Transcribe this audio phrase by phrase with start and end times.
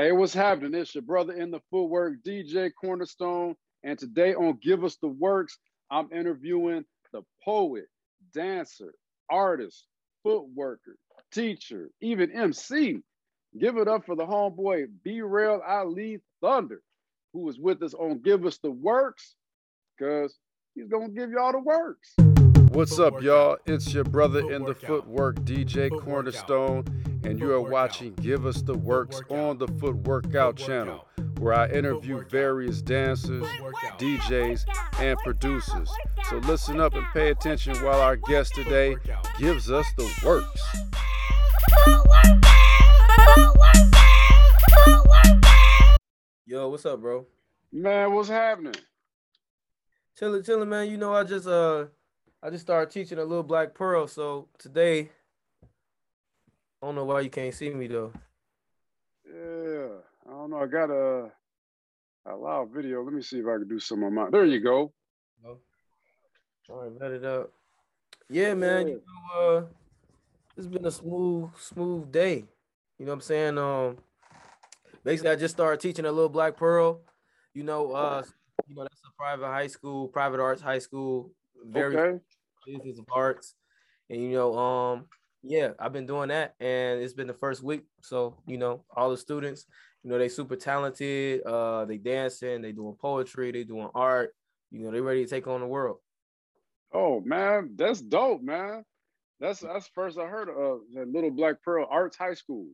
[0.00, 0.72] Hey, what's happening?
[0.80, 3.54] It's your brother in the footwork, DJ Cornerstone.
[3.84, 5.58] And today on Give Us the Works,
[5.90, 7.84] I'm interviewing the poet,
[8.32, 8.94] dancer,
[9.28, 9.84] artist,
[10.26, 10.94] footworker,
[11.30, 13.02] teacher, even MC.
[13.60, 16.80] Give it up for the homeboy BRael Ali Thunder,
[17.34, 19.34] who is with us on Give Us the Works,
[19.98, 20.38] because
[20.74, 22.14] he's gonna give y'all the works.
[22.72, 23.58] What's up, y'all?
[23.66, 26.86] It's your brother in the footwork, DJ Cornerstone,
[27.24, 31.06] and you are watching Give Us the Works on the Foot Workout channel,
[31.38, 33.44] where I interview various dancers,
[33.98, 34.64] DJs,
[34.98, 35.90] and producers.
[36.28, 38.96] So listen up and pay attention while our guest today
[39.38, 40.62] gives us the works.
[46.46, 47.26] Yo, what's up, bro?
[47.72, 48.74] Man, what's happening?
[50.18, 50.90] Chilling, chilling, man.
[50.90, 51.86] You know, I just uh
[52.42, 54.06] I just started teaching a little black pearl.
[54.06, 55.10] So today,
[56.82, 58.12] I don't know why you can't see me though.
[59.26, 59.88] Yeah,
[60.26, 60.58] I don't know.
[60.58, 61.30] I got a
[62.26, 63.02] a live video.
[63.02, 64.30] Let me see if I can do some of my.
[64.30, 64.92] There you go.
[65.44, 67.50] All right, let it up.
[68.28, 68.88] Yeah, man.
[68.88, 69.02] You
[69.34, 69.62] know, uh,
[70.56, 72.44] it's been a smooth, smooth day.
[72.98, 73.58] You know what I'm saying?
[73.58, 73.96] Um,
[75.02, 77.00] basically, I just started teaching a little black pearl.
[77.54, 78.22] You know, uh,
[78.68, 81.32] you know that's a private high school, private arts high school.
[81.64, 82.20] Very Okay.
[82.66, 83.54] business of arts.
[84.08, 85.06] And you know, um,
[85.42, 87.84] yeah, I've been doing that and it's been the first week.
[88.02, 89.66] So, you know, all the students,
[90.02, 94.34] you know, they super talented, uh, they dancing, they doing poetry, they doing art,
[94.70, 95.98] you know, they ready to take on the world.
[96.92, 98.84] Oh man, that's dope, man.
[99.38, 102.68] That's that's first I heard of that Little Black Pearl Arts High School.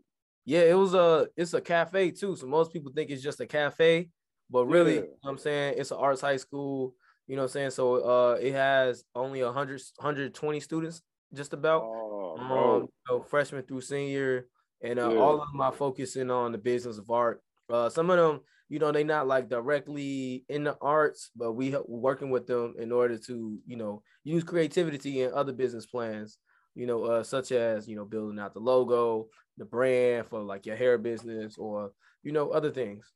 [0.45, 2.37] Yeah, it was a it's a cafe too.
[2.37, 4.09] So most people think it's just a cafe,
[4.51, 5.01] but really, Yeah.
[5.01, 6.95] you know what I'm saying it's an arts high school,
[7.27, 7.71] you know what I'm saying?
[7.71, 11.03] So uh it has only 100 120 students
[11.35, 11.83] just about.
[11.83, 12.89] Oh, bro.
[13.09, 14.49] know, freshman through senior,
[14.83, 15.19] and uh, Yeah.
[15.19, 17.43] all of them are focusing on the business of art.
[17.69, 21.71] Uh, some of them, you know, they not like directly in the arts, but we
[21.71, 26.39] help working with them in order to, you know, use creativity in other business plans.
[26.75, 30.67] You know, uh, such as you know, building out the logo, the brand for like
[30.67, 31.93] your hair business, or
[32.23, 33.11] you know, other things.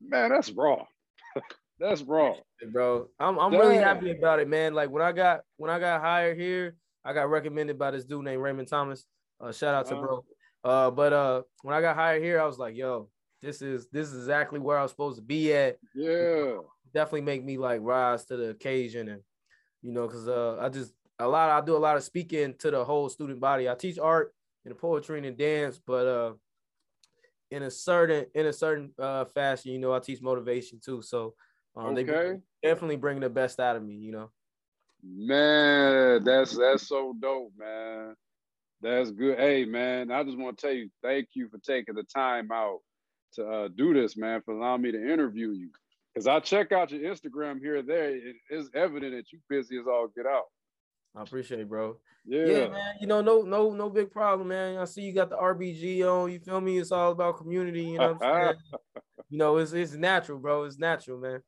[0.00, 0.84] man, that's raw.
[1.78, 2.34] that's raw.
[2.72, 3.08] bro.
[3.20, 4.74] I'm I'm really happy about it, man.
[4.74, 8.24] Like when I got when I got hired here, I got recommended by this dude
[8.24, 9.06] named Raymond Thomas.
[9.40, 10.02] Uh, shout out to Uh-huh.
[10.02, 10.24] bro.
[10.64, 13.10] Uh, but uh, when I got hired here, I was like, yo,
[13.42, 15.76] this is this is exactly where I was supposed to be at.
[15.94, 16.60] Yeah.
[16.94, 19.22] Definitely make me like rise to the occasion, and
[19.82, 21.50] you know, cause uh, I just a lot.
[21.50, 23.68] I do a lot of speaking to the whole student body.
[23.68, 24.32] I teach art
[24.64, 26.34] and poetry and dance, but uh,
[27.50, 31.02] in a certain in a certain uh fashion, you know, I teach motivation too.
[31.02, 31.34] So
[31.76, 32.04] um, they
[32.62, 34.30] definitely bring the best out of me, you know.
[35.06, 38.14] Man, that's that's so dope, man.
[38.80, 39.38] That's good.
[39.38, 42.78] Hey, man, I just want to tell you, thank you for taking the time out
[43.34, 45.70] to uh, do this, man, for allowing me to interview you.
[46.12, 48.14] Because I check out your Instagram here and there.
[48.14, 50.44] It is evident that you busy as all get out.
[51.16, 51.96] I appreciate it, bro.
[52.24, 52.46] Yeah.
[52.46, 52.68] Yeah.
[52.68, 52.94] man.
[53.00, 54.78] You know, no, no, no big problem, man.
[54.78, 56.32] I see you got the RBG on.
[56.32, 56.78] You feel me?
[56.78, 57.84] It's all about community.
[57.84, 58.82] You know what I'm saying?
[59.28, 60.64] you know, it's it's natural, bro.
[60.64, 61.40] It's natural, man.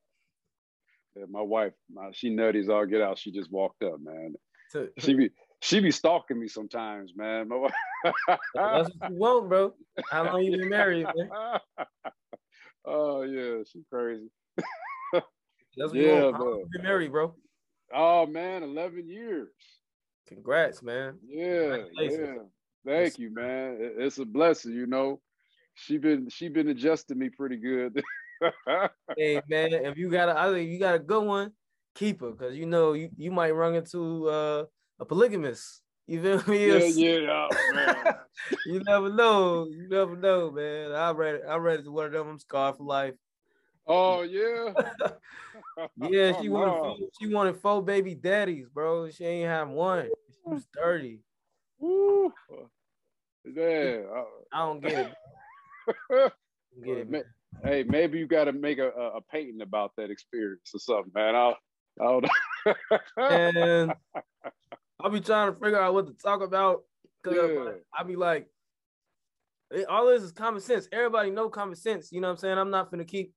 [1.16, 3.18] Yeah, my wife, my, she nutties all get out.
[3.18, 4.34] She just walked up, man.
[4.72, 5.30] To- She be
[5.62, 7.48] she be stalking me sometimes, man.
[7.48, 7.72] My wife-
[8.54, 9.74] That's what you want, bro.
[10.10, 11.58] How long you been married, man?
[12.84, 14.28] oh yeah, she crazy.
[15.12, 15.24] That's
[15.76, 16.36] what Yeah, you want.
[16.36, 17.34] How you been married, bro?
[17.94, 19.48] Oh man, eleven years.
[20.26, 21.18] Congrats, man.
[21.26, 22.34] Yeah, yeah.
[22.84, 23.78] Thank you, man.
[23.80, 25.20] It's a blessing, you know.
[25.74, 28.02] She been she been adjusting me pretty good.
[29.16, 31.52] Hey, man, if you got a, I think you got a good one,
[31.94, 34.64] keep her, cause you know you, you might run into uh,
[34.98, 35.80] a polygamist.
[36.06, 36.66] You feel me?
[36.66, 38.14] yeah, yeah, oh, man.
[38.66, 39.66] you never know.
[39.66, 40.92] You never know, man.
[40.92, 42.28] I read I read it one of them.
[42.28, 43.14] I'm scarred for life.
[43.86, 44.74] Oh yeah.
[45.96, 46.80] Yeah, she Oh, wanted no.
[46.82, 49.10] four, she wanted four baby daddies, bro.
[49.10, 50.10] She ain't have one.
[50.30, 51.20] She was 30.
[51.78, 52.32] Woo.
[53.44, 54.00] Yeah.
[54.52, 55.12] I don't get it.
[56.10, 57.24] I don't get it, man.
[57.64, 61.12] Hey, maybe you got to make a, a, a painting about that experience or something,
[61.14, 61.34] man.
[61.34, 61.56] I'll,
[62.00, 62.20] I'll
[63.18, 63.92] And
[65.00, 66.82] I'll be trying to figure out what to talk about.
[67.24, 67.72] Cause Yeah.
[67.94, 68.48] I'll be like,
[69.70, 70.88] it- all this is common sense.
[70.92, 72.12] Everybody know common sense.
[72.12, 72.58] You know what I'm saying?
[72.58, 73.32] I'm not gonna keep,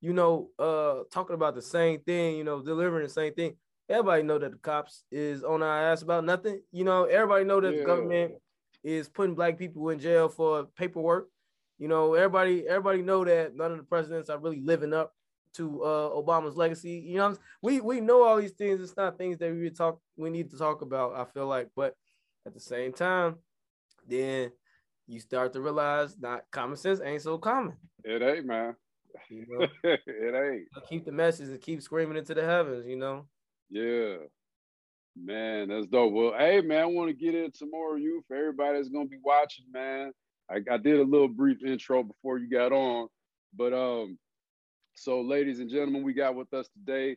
[0.00, 3.56] you know, uh talking about the same thing, you know, delivering the same thing.
[3.88, 6.60] Everybody know that the cops is on our ass about nothing.
[6.70, 7.80] You know, everybody know that Yeah.
[7.80, 8.34] the government
[8.84, 11.28] is putting black people in jail for paperwork.
[11.80, 15.14] You know, everybody everybody know that none of the presidents are really living up
[15.54, 17.02] to uh Obama's legacy.
[17.06, 18.82] You know, we we know all these things.
[18.82, 21.14] It's not things that we talk we need to talk about.
[21.16, 21.96] I feel like, but
[22.46, 23.36] at the same time,
[24.06, 24.52] then
[25.06, 27.78] you start to realize not common sense ain't so common.
[28.04, 28.76] It ain't, man.
[29.30, 30.86] You know, it ain't.
[30.86, 32.86] Keep the message and keep screaming into the heavens.
[32.86, 33.26] You know.
[33.70, 34.16] Yeah.
[35.16, 36.12] Man, that's dope.
[36.12, 39.06] Well, hey, man, I want to get into more of you for everybody that's gonna
[39.06, 40.12] be watching, man.
[40.50, 43.08] I, I did a little brief intro before you got on,
[43.56, 44.18] but um,
[44.94, 47.16] so ladies and gentlemen, we got with us today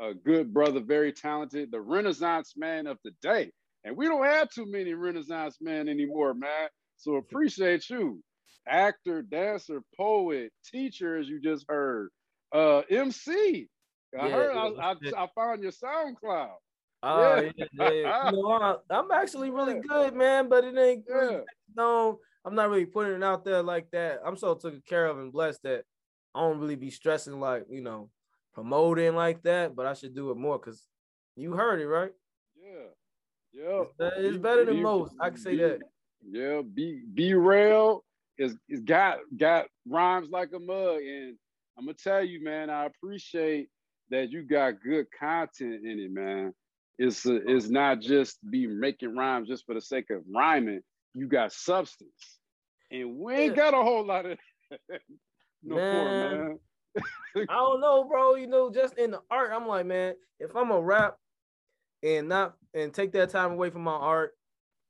[0.00, 3.50] a good brother, very talented, the Renaissance man of the day,
[3.84, 6.68] and we don't have too many Renaissance men anymore, man.
[6.96, 8.22] So appreciate you,
[8.66, 12.10] actor, dancer, poet, teacher, as you just heard,
[12.52, 13.68] uh, MC.
[14.18, 14.54] I yeah, heard.
[14.54, 16.50] Yeah, I, I, I found your SoundCloud.
[17.04, 18.30] Oh yeah, yeah, yeah.
[18.30, 21.42] you know, I, am actually really good, man, but it ain't good.
[21.74, 24.20] No, I'm not really putting it out there like that.
[24.24, 25.84] I'm so taken care of and blessed that
[26.34, 28.10] I don't really be stressing like you know
[28.54, 30.86] promoting like that, but I should do it more because
[31.36, 32.12] you heard it right.
[32.56, 32.88] Yeah,
[33.52, 35.14] yeah, it's, uh, it's better than most.
[35.20, 35.80] I can say that.
[36.28, 38.04] Yeah, be be real
[38.38, 41.36] is is got got rhymes like a mug, and
[41.78, 43.68] I'm gonna tell you, man, I appreciate
[44.10, 46.52] that you got good content in it, man.
[46.98, 50.82] It's a, it's not just be making rhymes just for the sake of rhyming.
[51.14, 52.38] You got substance,
[52.90, 54.38] and we ain't got a whole lot of
[55.62, 55.96] no man.
[55.96, 56.58] more, man.
[57.48, 58.34] I don't know, bro.
[58.34, 61.16] You know, just in the art, I'm like, man, if I'm a rap
[62.02, 64.32] and not and take that time away from my art,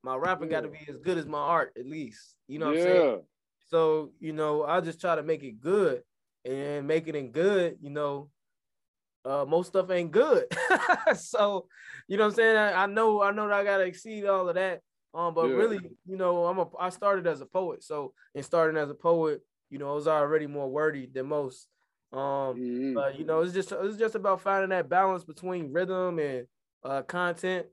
[0.02, 0.60] my rapping yeah.
[0.60, 2.34] got to be as good as my art, at least.
[2.48, 2.82] You know what yeah.
[2.82, 3.20] I'm saying?
[3.68, 6.02] So, you know, I just try to make it good
[6.44, 8.28] and making it in good, you know,
[9.24, 10.44] uh, most stuff ain't good.
[11.14, 11.66] so,
[12.08, 12.56] you know what I'm saying?
[12.56, 14.80] I, I, know, I know that I gotta exceed all of that.
[15.14, 15.54] Um, but yeah.
[15.54, 17.82] really, you know, I'm a I started as a poet.
[17.84, 21.68] So in starting as a poet, you know, I was already more wordy than most.
[22.12, 22.94] Um, mm-hmm.
[22.94, 26.46] but you know, it's just it's just about finding that balance between rhythm and
[26.84, 27.66] uh content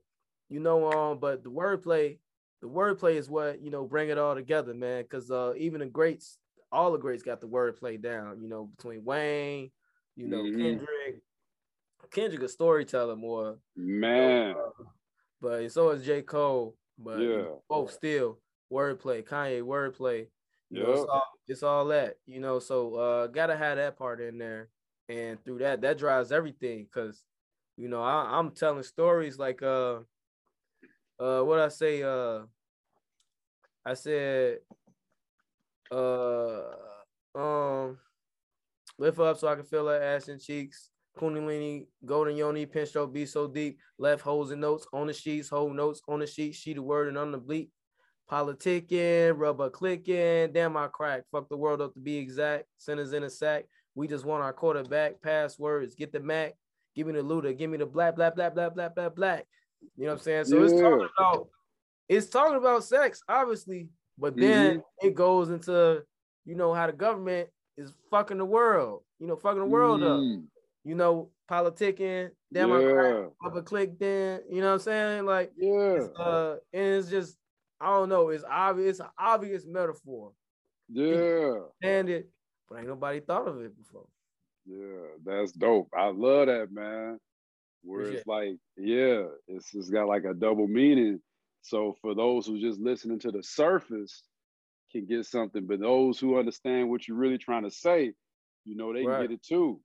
[0.50, 2.18] you know, um, but the wordplay,
[2.60, 5.04] the wordplay is what you know bring it all together, man.
[5.04, 6.38] Because uh, even the greats,
[6.70, 8.42] all the greats got the wordplay down.
[8.42, 9.70] You know, between Wayne,
[10.16, 10.60] you know, mm-hmm.
[10.60, 11.22] Kendrick,
[12.10, 14.48] Kendrick a storyteller more, man.
[14.48, 14.84] You know, uh,
[15.40, 16.76] but so is J Cole.
[17.02, 18.38] But yeah, both still
[18.70, 20.26] wordplay, Kanye wordplay.
[20.70, 22.58] You know, it's all, it's all that, you know.
[22.58, 24.68] So uh gotta have that part in there.
[25.08, 26.86] And through that, that drives everything.
[26.92, 27.24] Cause,
[27.76, 30.00] you know, I, I'm telling stories like uh
[31.18, 32.42] uh what I say uh
[33.84, 34.58] I said
[35.90, 36.60] uh
[37.34, 37.98] um
[38.98, 40.90] lift up so I can feel her ass and cheeks.
[41.20, 43.78] Kundalini, golden yoni, pinch stroke, be so deep.
[43.98, 47.08] Left holes and notes on the sheets, hold notes on the sheet, sheet of word
[47.08, 47.68] and on the bleep.
[48.30, 51.24] Politicking, rubber clicking, damn I crack.
[51.32, 52.64] Fuck the world up to be exact.
[52.78, 53.64] Centers in a sack.
[53.94, 55.20] We just want our quarterback.
[55.20, 56.54] Passwords, get the Mac.
[56.94, 57.52] Give me the looter.
[57.52, 59.46] Give me the black, black, black, black, black, black, black.
[59.96, 60.44] You know what I'm saying?
[60.44, 60.64] So yeah.
[60.64, 61.48] it's talking about
[62.08, 63.88] it's talking about sex, obviously,
[64.18, 65.06] but then mm-hmm.
[65.06, 66.02] it goes into
[66.44, 70.38] you know how the government is fucking the world, you know, fucking the world mm-hmm.
[70.38, 70.44] up.
[70.84, 73.26] You know, politicking, damn yeah.
[73.44, 75.26] I click then, you know what I'm saying?
[75.26, 77.36] Like yeah, it's, uh, and it's just
[77.80, 80.32] I don't know, it's obvious, it's an obvious metaphor.
[80.88, 81.52] Yeah.
[81.82, 82.30] And it,
[82.68, 84.06] but ain't nobody thought of it before.
[84.66, 85.88] Yeah, that's dope.
[85.96, 87.18] I love that, man
[87.82, 91.20] where it's like, yeah, it's just got like a double meaning.
[91.62, 94.22] So for those who just listening to the surface
[94.92, 98.12] can get something, but those who understand what you're really trying to say,
[98.64, 99.20] you know, they right.
[99.20, 99.80] can get it too.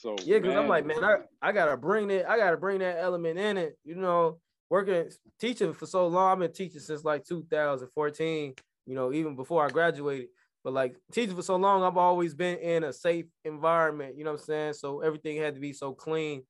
[0.00, 2.98] So yeah, because I'm like, man, I, I gotta bring it, I gotta bring that
[2.98, 3.76] element in it.
[3.84, 4.38] You know,
[4.70, 8.54] working teaching for so long, I've been teaching since like 2014.
[8.86, 10.28] You know, even before I graduated.
[10.64, 14.16] But like teaching for so long, I've always been in a safe environment.
[14.16, 14.72] You know what I'm saying?
[14.74, 16.44] So everything had to be so clean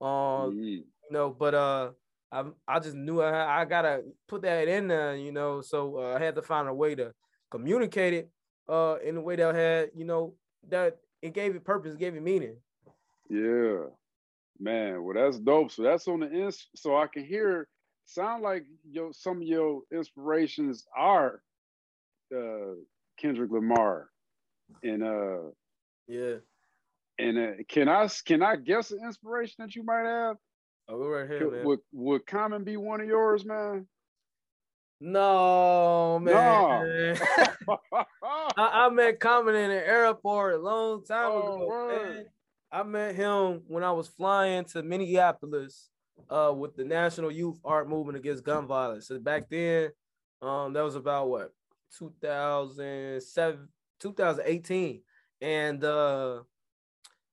[0.00, 0.62] Um, mm-hmm.
[0.62, 1.90] you know, but uh,
[2.32, 5.62] I I just knew I, I gotta put that in there, you know.
[5.62, 7.12] So uh, I had to find a way to
[7.50, 8.30] communicate it
[8.68, 10.34] uh in a way that had, you know,
[10.68, 12.56] that it gave it purpose, gave it meaning.
[13.30, 13.86] Yeah,
[14.58, 15.02] man.
[15.02, 15.70] Well, that's dope.
[15.70, 16.66] So that's on the ins.
[16.76, 17.68] So I can hear.
[18.06, 21.42] Sound like your some of your inspirations are
[22.36, 22.74] uh
[23.16, 24.08] Kendrick Lamar
[24.82, 25.50] and uh
[26.08, 26.38] yeah
[27.20, 30.36] and uh, can I can I guess an inspiration that you might have?
[30.88, 31.64] Oh, go right here, man.
[31.64, 33.86] Would would Common be one of yours, man?
[35.00, 36.34] No, man.
[37.66, 37.78] No.
[38.22, 42.24] I, I, met Common in the airport a long time oh, ago.
[42.72, 45.90] I met him when I was flying to Minneapolis
[46.28, 49.08] uh, with the National Youth Art Movement Against Gun Violence.
[49.08, 49.90] So back then,
[50.40, 51.52] um, that was about what
[51.98, 55.02] 2007, 2018,
[55.40, 56.42] and uh,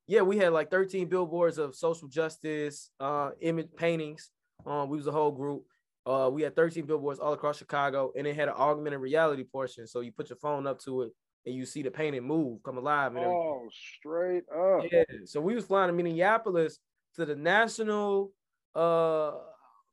[0.07, 4.31] yeah, we had like 13 billboards of social justice, uh, image paintings.
[4.65, 5.65] Um, we was a whole group.
[6.05, 9.85] Uh, we had 13 billboards all across Chicago, and it had an augmented reality portion.
[9.85, 11.11] So you put your phone up to it,
[11.47, 13.15] and you see the painting move, come alive.
[13.15, 13.41] And everything.
[13.41, 14.83] Oh, straight up.
[14.91, 15.03] Yeah.
[15.25, 16.79] So we was flying to Minneapolis
[17.15, 18.31] to the National
[18.75, 19.31] uh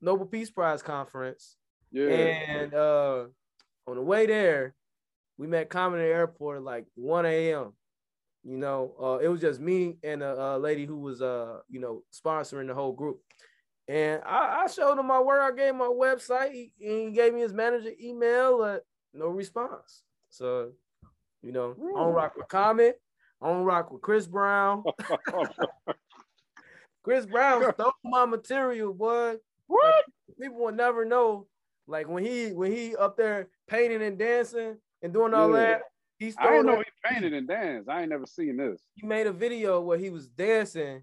[0.00, 1.56] Nobel Peace Prize conference.
[1.92, 2.08] Yeah.
[2.08, 3.25] And uh
[3.87, 4.75] on the way there,
[5.38, 7.73] we met Common at airport at like 1 a.m.
[8.42, 11.80] You know, uh, it was just me and a, a lady who was uh, you
[11.80, 13.20] know, sponsoring the whole group.
[13.87, 15.40] And I, I showed him my work.
[15.40, 16.52] I gave him my website.
[16.52, 18.62] He, he gave me his manager email.
[18.62, 18.78] Uh,
[19.12, 20.02] no response.
[20.30, 20.73] So,
[21.44, 22.92] you know, I don't rock with Common.
[23.42, 24.82] I don't rock with Chris Brown.
[27.02, 29.34] Chris Brown stole my material, boy.
[29.66, 29.84] what?
[29.84, 30.04] Like,
[30.40, 31.46] people will never know.
[31.86, 35.56] Like when he when he up there painting and dancing and doing all Yeah.
[35.56, 35.82] that,
[36.18, 36.84] he I stole didn't know he
[37.14, 37.90] painted and danced.
[37.90, 38.80] I ain't never seen this.
[38.94, 41.02] he made a video where he was dancing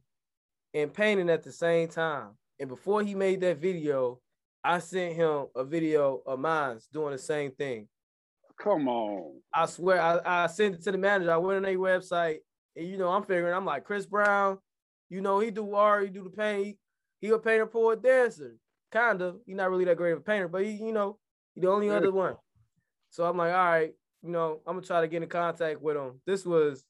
[0.73, 2.29] and painting at the same time.
[2.59, 4.19] And before he made that video,
[4.63, 7.87] I sent him a video of mine doing the same thing.
[8.63, 9.41] Come on.
[9.53, 11.31] I swear, I, I sent it to the manager.
[11.31, 12.37] I went on their website,
[12.75, 14.59] and you know, I'm figuring, I'm like Chris Brown,
[15.09, 16.77] you know, he do art, he do the paint,
[17.19, 18.55] he, he a painter, poet, dancer,
[18.91, 19.37] kind of.
[19.45, 21.17] He's not really that great of a painter, but he, you know,
[21.55, 22.35] he the only other one.
[23.09, 25.97] So I'm like, all right, you know, I'm gonna try to get in contact with
[25.97, 26.21] him.
[26.27, 26.85] This was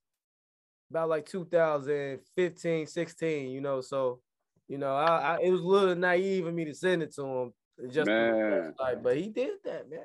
[0.89, 4.19] about like 2015, 16, you know, so
[4.67, 7.25] you know, I, I it was a little naive of me to send it to
[7.25, 7.53] him
[7.91, 8.73] just through the Man.
[8.77, 10.01] website, but he did that, man.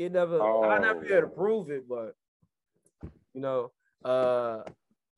[0.00, 1.36] He never I never be able to Oh.
[1.36, 2.14] prove it, but
[3.34, 3.70] you know,
[4.02, 4.62] uh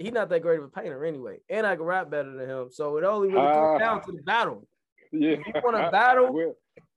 [0.01, 1.39] he's not that great of a painter anyway.
[1.49, 2.69] And I can rap better than him.
[2.73, 3.79] So it only really comes Ah.
[3.79, 4.67] down to the battle.
[5.13, 5.37] Yeah.
[5.37, 6.57] If you wanna battle- well,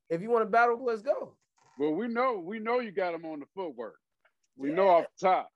[0.10, 1.36] If you want to battle, let's go.
[1.78, 4.00] well, we know we know you got him on the footwork.
[4.58, 5.52] We know off the top.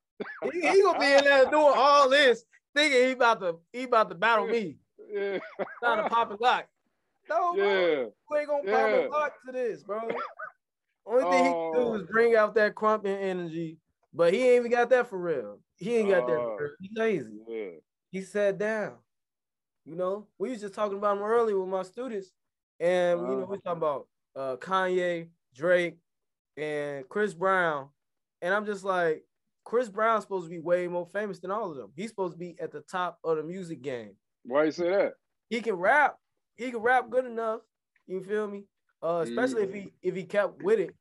[0.54, 2.46] He, he gonna be in there doing all this,
[2.76, 4.78] thinking he about to he about to battle me.
[5.12, 5.40] Yeah.
[5.80, 6.68] Trying to pop a lock.
[7.28, 8.14] No, bro.
[8.32, 9.02] You ain't gonna Yeah.
[9.02, 10.02] pop a lock to this, bro.
[11.10, 11.94] Only thing he can do Oh.
[11.96, 13.78] is bring out that crumping energy,
[14.14, 15.60] but he ain't even got that for real.
[15.78, 16.56] He ain't got that Oh.
[16.58, 16.72] for real.
[16.80, 17.40] He lazy.
[17.48, 17.80] Yeah.
[18.12, 18.98] He sat down.
[19.86, 22.32] You know, we was just talking about him earlier with my students,
[22.80, 25.98] and you know, we talking about uh Kanye, Drake,
[26.58, 27.90] and Chris Brown,
[28.42, 29.26] and I'm just like,
[29.64, 31.92] Chris Brown's supposed to be way more famous than all of them.
[31.96, 34.16] He's supposed to be at the top of the music game.
[34.44, 35.14] Why you say that?
[35.50, 36.18] He can rap.
[36.56, 37.62] He can rap good enough.
[38.08, 38.66] You feel me?
[39.02, 40.94] Uh, especially if he if he kept with it,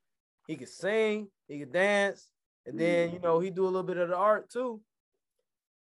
[0.46, 2.28] he could sing, he could dance,
[2.66, 4.80] and then you know he do a little bit of the art too.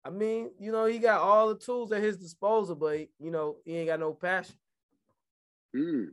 [0.05, 3.55] I mean, you know, he got all the tools at his disposal, but you know,
[3.65, 4.55] he ain't got no passion.
[5.75, 6.08] Mm.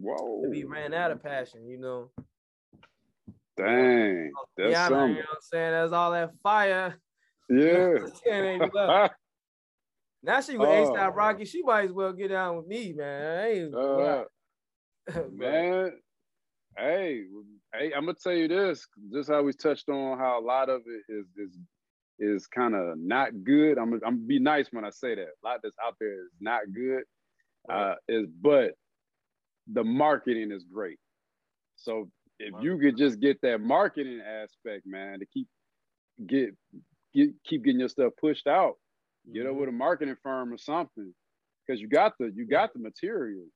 [0.00, 0.42] Whoa.
[0.44, 2.10] If he ran out of passion, you know.
[3.56, 4.30] Dang.
[4.56, 5.16] That's yeah, you know something.
[5.16, 5.72] what I'm saying?
[5.72, 6.96] That's all that fire.
[7.52, 7.96] Yeah.
[8.26, 9.14] It ain't left.
[10.22, 10.94] now she with Oh.
[10.94, 13.38] A$AP Rocky, she might as well get down with me, man.
[13.40, 14.24] I ain't Uh,
[15.32, 15.92] Man,
[16.76, 17.24] hey,
[17.74, 18.86] hey, I'm gonna tell you this.
[19.12, 21.58] Just how we touched on how a lot of it is is
[22.18, 23.78] is kind of not good.
[23.78, 25.22] I'm I'm gonna be nice when I say that.
[25.22, 27.04] A lot that's out there is not good.
[27.68, 28.74] Uh, is but
[29.72, 30.98] the marketing is great.
[31.76, 35.48] So if you could just get that marketing aspect, man, to keep
[36.26, 36.50] get
[37.14, 38.76] get keep getting your stuff pushed out,
[39.32, 39.60] get up Mhm.
[39.60, 41.14] with a marketing firm or something,
[41.66, 43.46] because you got the you got the material.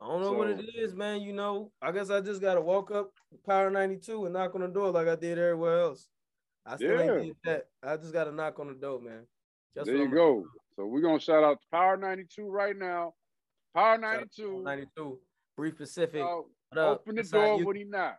[0.00, 1.20] I don't know what it is, man.
[1.20, 3.10] You know, I guess I just gotta walk up
[3.46, 6.08] Power 92 and knock on the door like I did everywhere else.
[6.64, 7.16] I still Yeah.
[7.16, 7.68] ain't did that.
[7.82, 9.26] I just gotta knock on the door, man.
[9.74, 10.44] That's there you I'm go.
[10.76, 13.14] So we're gonna shout out to Power 92 right now.
[13.74, 14.62] Power 92.
[14.62, 15.20] 92.
[15.56, 16.22] Brief Pacific.
[16.22, 16.40] uh,
[16.76, 18.18] open the door you- when he not.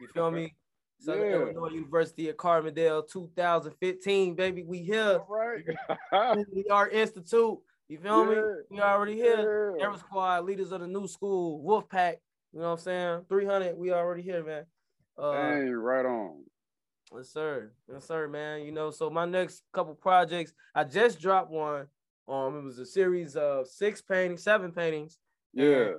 [0.00, 0.54] You feel me?
[1.00, 1.36] Southern Yeah.
[1.36, 4.62] Illinois University of Carbondale 2015, baby.
[4.64, 5.20] We here.
[5.20, 5.64] All right.
[6.52, 7.58] We are Institute.
[7.88, 8.36] You feel me?
[8.70, 9.74] We already here.
[9.78, 9.96] Yeah.
[9.96, 12.18] Squad, leaders of the new school, Wolf Pack.
[12.52, 13.24] You know what I'm saying?
[13.28, 13.76] 300.
[13.76, 14.64] We already here, man.
[15.16, 16.44] Uh, Dang, right on.
[17.14, 17.72] Yes, sir.
[17.90, 18.62] Yes, sir, man.
[18.62, 21.86] You know, so my next couple projects, I just dropped one.
[22.28, 25.18] Um, it was a series of six paintings, seven paintings.
[25.54, 25.92] Yeah.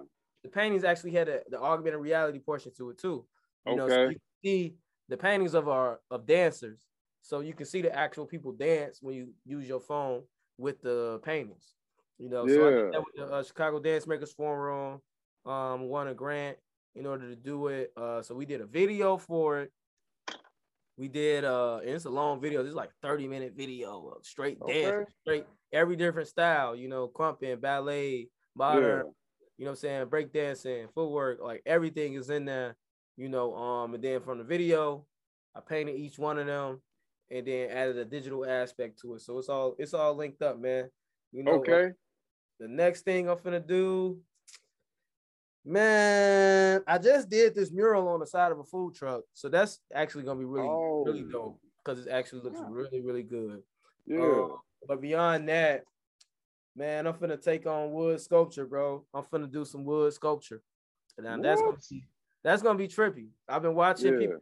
[0.43, 3.25] The paintings actually had a, the augmented reality portion to it too.
[3.65, 4.03] You know, so Okay.
[4.03, 4.75] you can see
[5.09, 6.85] the paintings of our of dancers.
[7.23, 10.21] So you can see the actual people dance when you use your phone
[10.57, 11.73] with the paintings.
[12.19, 12.75] You know, so I Yeah.
[12.75, 15.01] did that with the uh, Chicago Dance Makers Forum.
[15.45, 16.57] Um, won a grant
[16.95, 17.91] in order to do it.
[17.95, 19.71] Uh, so we did a video for it.
[20.97, 22.61] We did uh, and it's a long video.
[22.61, 27.07] This is like 30 minute video of straight dance, straight every different style, you know,
[27.07, 29.05] crumping, ballet, modern,
[29.57, 32.75] you know what I'm saying, breakdancing, footwork, like everything is in there,
[33.15, 33.55] you know.
[33.55, 35.05] Um, and then from the video,
[35.55, 36.81] I painted each one of them
[37.31, 39.21] and then added a digital aspect to it.
[39.21, 40.89] So it's all it's all linked up, man.
[41.31, 41.93] You know, Okay.
[42.59, 44.19] The next thing I'm finna do,
[45.65, 49.79] Man, I just did this mural on the side of a food truck, so that's
[49.93, 51.03] actually gonna be really, Oh.
[51.05, 52.67] really dope because it actually looks Yeah.
[52.69, 53.61] really, really good.
[54.05, 54.21] Yeah.
[54.21, 55.83] Uh, but beyond that,
[56.75, 59.05] man, I'm finna take on wood sculpture, bro.
[59.13, 60.63] I'm finna do some wood sculpture.
[61.17, 62.07] Now that's gonna be
[62.41, 63.29] that's gonna be trippy.
[63.49, 64.19] I've been watching Yeah.
[64.19, 64.39] people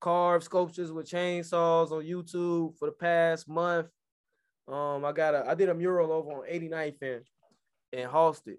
[0.00, 3.90] carve sculptures with chainsaws on YouTube for the past month.
[4.68, 7.24] Um, I got a I did a mural over on 89th and
[7.92, 8.58] in Halsted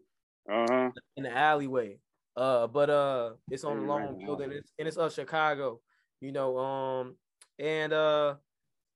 [0.50, 0.92] Uh-huh.
[1.16, 2.00] in the alleyway.
[2.36, 4.58] Uh, but uh, it's on the 89th long and building, Halsted.
[4.60, 5.80] it's, and it's of Chicago.
[6.22, 7.16] You know, um,
[7.60, 8.36] and uh,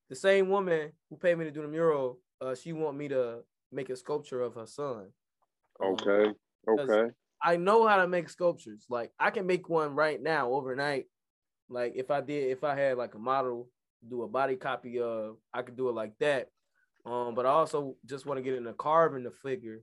[0.09, 3.39] the same woman who paid me to do the mural, uh, she want me to
[3.71, 5.07] make a sculpture of her son.
[5.81, 6.31] Um, Okay.
[6.67, 7.11] Okay.
[7.43, 8.85] I know how to make sculptures.
[8.89, 11.05] Like I can make one right now overnight.
[11.69, 13.69] Like if I did, if I had like a model
[14.09, 16.49] do a body copy of, I could do it like that.
[17.05, 19.81] Um, but I also just want to get into carving the figure,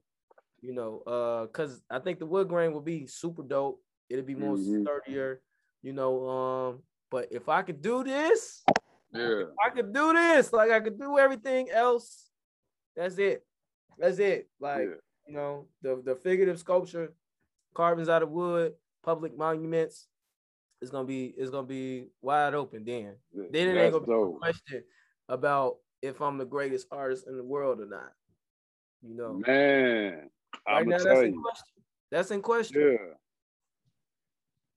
[0.64, 3.82] you know, uh, cause I think the wood grain will be super dope.
[4.08, 4.82] It'll be more Mhm.
[4.82, 5.42] sturdier,
[5.82, 6.26] you know.
[6.28, 8.64] Um, but if I could do this,
[9.12, 9.44] Yeah.
[9.64, 10.52] I could do this.
[10.52, 12.30] Like I could do everything else.
[12.96, 13.46] That's it.
[13.98, 14.48] That's it.
[14.58, 14.94] Like yeah.
[15.26, 17.14] you know, the the figurative sculpture,
[17.74, 20.08] carvings out of wood, public monuments.
[20.80, 23.16] It's gonna be it's gonna be wide open then.
[23.32, 23.44] yeah.
[23.50, 24.84] Then it ain't gonna be a question
[25.28, 28.12] about if I'm the greatest artist in the world or not.
[29.02, 30.30] You know, Man.
[30.66, 31.42] Right I'm now that's in you.
[31.42, 31.66] question.
[32.10, 32.80] That's in question.
[32.80, 33.14] Yeah.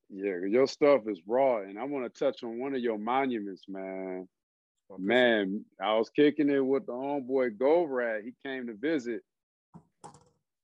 [0.09, 3.63] Yeah, your stuff is raw, and I want to touch on one of your monuments,
[3.67, 4.27] man.
[4.97, 8.23] Man, I was kicking it with the homeboy Govrat.
[8.23, 9.21] He came to visit,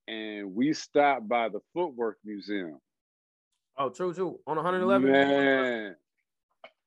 [0.07, 2.79] and we stopped by the Footwork Museum.
[3.77, 4.39] Oh, true, true.
[4.47, 5.11] On 111.
[5.11, 5.95] Man,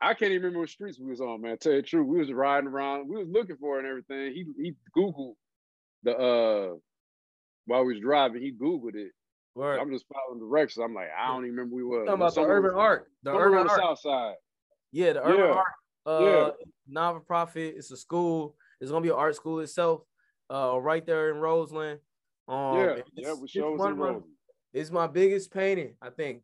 [0.01, 1.59] I can't even remember what streets we was on, man.
[1.59, 4.33] Tell you the truth, we was riding around, we was looking for it and everything.
[4.33, 5.35] He he Googled
[6.05, 6.75] the uh
[7.67, 9.13] while we was driving, he Googled it.
[9.55, 9.79] Word.
[9.81, 10.83] I'm just following directions.
[10.85, 12.07] I'm like, I don't even remember we was.
[12.07, 13.11] talking about the urban art.
[13.23, 13.81] The urban on the art.
[13.81, 14.35] south side.
[14.93, 15.53] Yeah, the urban Yeah.
[15.53, 15.67] art.
[16.05, 16.51] Uh, Yeah.
[16.89, 17.75] Non-profit.
[17.77, 18.55] It's a school.
[18.81, 20.03] It's gonna be an art school itself.
[20.51, 22.01] Uh, right there in Roseland.
[22.47, 24.21] Um, yeah, it's- yeah, we shows in my-
[24.73, 26.43] It's my biggest painting, I think.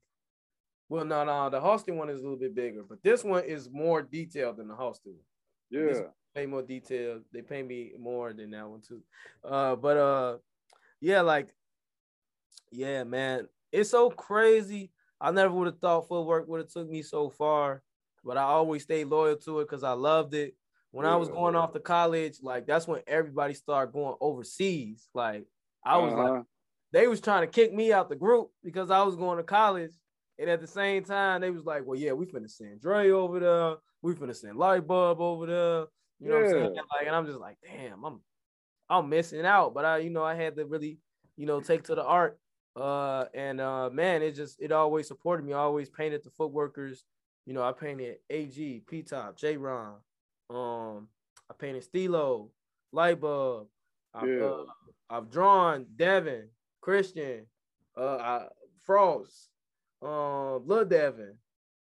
[0.89, 3.71] Well, no, no, the Halsted one is a little bit bigger, but this one is
[3.71, 5.25] more detailed than the Halsted one.
[5.71, 7.23] Yeah, Pay more detail.
[7.31, 9.03] They pay me more than that one too.
[9.45, 10.39] Uh, but uh,
[11.03, 11.55] yeah, like,
[12.71, 14.93] yeah, man, it's so crazy.
[15.21, 17.83] I never would have thought footwork would have took me so far,
[18.25, 20.57] but I always stayed loyal to it because I loved it.
[20.91, 25.09] When I was going off to college, like that's when everybody started going overseas.
[25.15, 25.47] Like
[25.85, 26.43] I was like Uh-huh.
[26.93, 29.93] they was trying to kick me out the group because I was going to college.
[30.39, 33.41] And at the same time, they was like, well, yeah, we finna send Dre over
[33.41, 33.77] there.
[34.03, 35.87] We finna send Lightbulb over there.
[36.21, 36.71] You know what I'm saying?
[36.99, 38.21] Like, and I'm just like, damn, I'm
[38.89, 39.75] I'm missing out.
[39.75, 40.99] But I, you know, I had to really,
[41.37, 42.39] you know, take to the art.
[42.75, 45.53] Uh, and uh, man, it just it always supported me.
[45.53, 47.05] I always painted the footworkers.
[47.47, 49.97] You know, I painted AG, P Top, J Ron.
[50.49, 51.09] Um,
[51.51, 52.51] I painted Stilo,
[52.95, 53.67] Lightbulb.
[54.15, 54.45] I've, Yeah.
[54.45, 54.65] uh,
[55.11, 56.49] I've drawn Devin,
[56.81, 57.47] Christian,
[57.97, 58.49] uh, I,
[58.85, 59.49] Frost,
[60.01, 61.37] um, Blood Devin,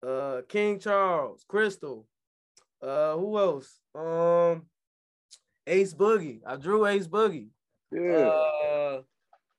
[0.05, 2.07] uh, King Charles, Crystal,
[2.81, 3.79] uh, who else?
[3.93, 4.65] Um,
[5.71, 6.41] Ace Boogie.
[6.45, 7.47] I drew Ace Boogie.
[7.91, 9.01] Yeah, Uh,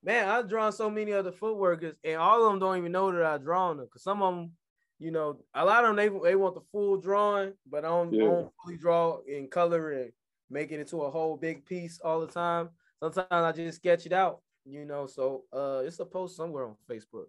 [0.02, 3.24] man, I've drawn so many other footworkers, and all of them don't even know that
[3.24, 3.88] I've drawn them.
[3.90, 4.52] Cause some of them,
[4.98, 8.14] you know, a lot of them they, they want the full drawing, but I don't,
[8.14, 8.24] I Yeah.
[8.24, 10.12] don't fully draw in color and
[10.50, 12.70] make it into a whole big piece all the time.
[13.02, 15.06] Sometimes I just sketch it out, you know.
[15.06, 17.26] So uh, it's a post somewhere on Facebook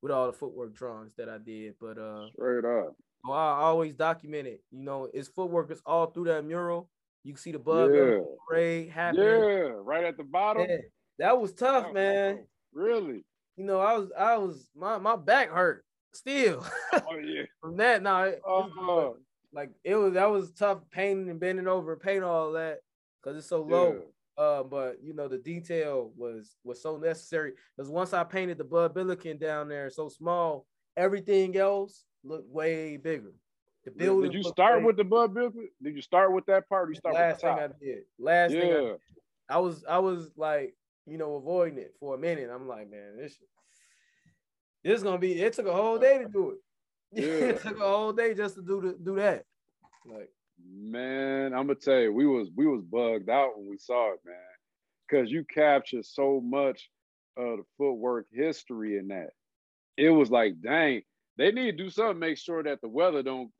[0.00, 1.74] with all the footwork drawings that I did.
[1.78, 2.96] But uh, straight up.
[3.24, 4.62] I always document it.
[4.70, 6.88] You know, it's footworkers all through that mural.
[7.24, 8.18] You can see the Bud Yeah.
[8.48, 9.24] parade happening.
[9.24, 10.66] Yeah, right at the bottom.
[10.68, 10.76] Yeah,
[11.18, 12.46] that was tough, Oh, man.
[12.72, 13.24] Really?
[13.56, 17.44] You know, I was, I was, my my back hurt still Oh yeah.
[17.60, 18.02] from that.
[18.02, 19.12] Now, it, it's Uh, good.
[19.52, 22.80] like it was, that was tough painting and bending over paint all that
[23.22, 24.02] because it's so low.
[24.38, 28.64] Uh, but you know, the detail was was so necessary because once I painted the
[28.64, 33.34] Bud Billiken down there so small, everything else looked way bigger.
[33.84, 34.30] The Did- building.
[34.30, 35.68] Did you start with the Bud Billiken?
[35.82, 36.88] Did you start with that part?
[36.88, 37.50] You start last thing?
[37.50, 38.02] I did?
[38.18, 38.92] Last thing I yeah.
[39.48, 40.74] I was I was like,
[41.06, 42.48] you know, avoiding it for a minute.
[42.52, 43.48] I'm like, man, this shit-
[44.84, 45.40] this is gonna be.
[45.40, 46.58] It took a whole day to do it.
[47.14, 47.24] Yeah.
[47.24, 49.44] it took a whole day just to do the, do that.
[50.06, 50.30] Like,
[50.70, 54.20] Man, I'm gonna tell you, we was we was bugged out when we saw it,
[54.24, 54.34] man,
[55.08, 56.88] because you captured so much
[57.36, 59.30] of the footwork history in that.
[59.96, 61.02] It was like, dang,
[61.36, 63.50] they need to do something, make sure that the weather don't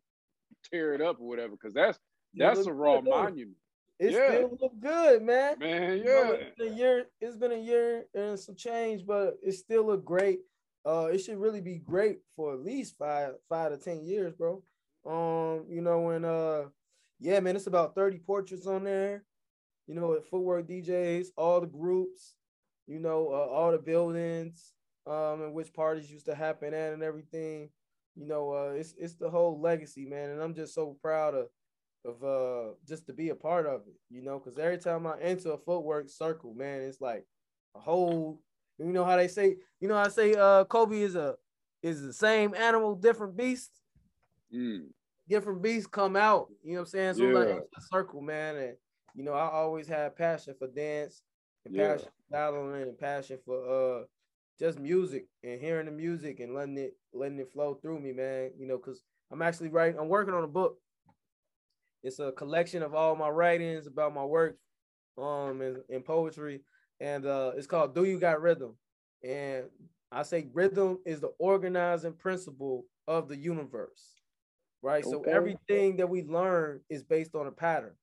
[0.70, 1.98] tear it up or whatever, because that's
[2.34, 3.56] that's a raw good, monument,
[3.98, 4.36] It Yeah.
[4.36, 5.58] still look good, man.
[5.58, 5.98] man.
[5.98, 7.06] Yeah, it's been a year.
[7.20, 10.40] It's been a year and some change, but it still look great.
[10.84, 14.60] uh, it should really be great for at least five, five to ten years, bro.
[15.06, 16.64] Um, you know, and uh,
[17.20, 19.24] yeah, man, it's about 30 portraits on there.
[19.86, 22.34] You know, at Footwork DJs, all the groups,
[22.88, 24.72] you know, uh, all the buildings,
[25.06, 27.70] um, and which parties used to happen at and everything.
[28.14, 31.46] You know, uh, it's it's the whole legacy, man, and I'm just so proud of
[32.04, 35.18] of uh just to be a part of it, you know, because every time I
[35.20, 37.24] enter a footwork circle, man, it's like
[37.74, 38.40] a whole
[38.78, 41.36] you know how they say, you know, I say uh Kobe is a
[41.82, 43.70] is the same animal, different beast.
[44.54, 44.86] Mm.
[45.28, 47.14] Different beasts come out, you know what I'm saying?
[47.14, 47.38] So yeah.
[47.38, 48.56] like a circle, man.
[48.56, 48.76] And
[49.14, 51.22] you know, I always had passion for dance
[51.64, 51.92] and yeah.
[51.92, 54.04] passion for battling and passion for uh
[54.62, 58.50] just music and hearing the music and letting it letting it flow through me, man.
[58.56, 60.76] You know, because I'm actually writing, I'm working on a book.
[62.04, 64.56] It's a collection of all my writings about my work
[65.18, 66.62] um in, in poetry
[67.02, 68.76] and uh, it's called Do You Got Rhythm?
[69.24, 69.64] And
[70.12, 74.14] I say rhythm is the organizing principle of the universe,
[74.82, 75.04] right?
[75.04, 75.10] Okay.
[75.10, 77.94] So everything that we learn is based on a pattern.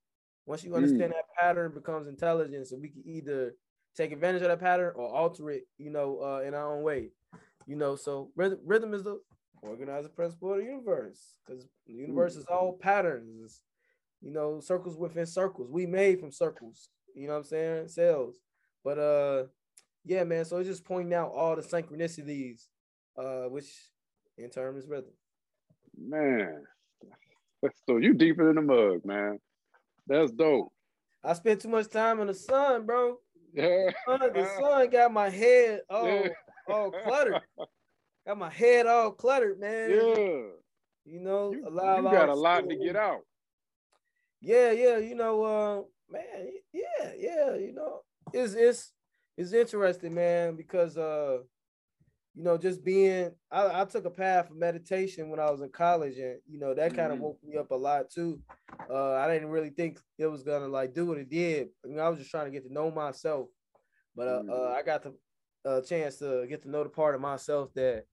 [0.46, 1.16] Once you understand mm.
[1.16, 3.54] that pattern, becomes intelligence, and we can either
[3.96, 7.10] take advantage of that pattern or alter it, you know, uh, in our own way.
[7.68, 9.20] You know, so rhythm, rhythm is the
[9.62, 13.42] organizing principle of the universe because the universe is all patterns.
[13.44, 13.62] It's,
[14.22, 15.70] you know, circles within circles.
[15.70, 16.90] We made from circles.
[17.16, 17.88] You know what I'm saying?
[17.90, 18.38] Cells.
[18.84, 19.44] But uh,
[20.06, 20.46] yeah, man.
[20.46, 22.68] So it's just pointing out all the synchronicities,
[23.18, 23.70] uh, which
[24.38, 25.12] in turn is rhythm.
[25.98, 26.64] Man,
[27.88, 29.40] so you deeper in the mug, man.
[30.08, 30.72] That's dope.
[31.24, 33.18] I spent too much time in the sun, bro.
[33.60, 33.92] Yeah.
[34.08, 36.28] The sun, got my head all, yeah.
[36.68, 37.42] all cluttered.
[38.26, 39.90] Got my head all cluttered, man.
[39.90, 40.42] Yeah.
[41.06, 43.22] You know, you, a lot, you got a lot to get out.
[44.42, 44.98] Yeah, yeah.
[44.98, 47.56] You know, uh, man, yeah, yeah.
[47.56, 48.02] You know,
[48.34, 48.94] it's it's
[49.38, 51.40] it's interesting, man, because uh,
[52.40, 55.68] you know, just being I, I took a path of meditation when I was in
[55.72, 57.24] college, and you know, that kind of mm-hmm.
[57.26, 58.40] woke me up a lot too.
[58.90, 61.68] Uh, I didn't really think it was gonna like do what it did.
[61.84, 63.50] I, mean, I was just trying to get to know myself,
[64.16, 64.52] but uh, mm-hmm.
[64.52, 65.14] uh I got the
[65.70, 68.06] uh, chance to get to know the part of myself that